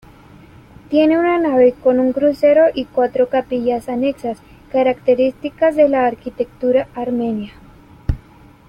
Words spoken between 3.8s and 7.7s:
anexas, características de la arquitectura armenia.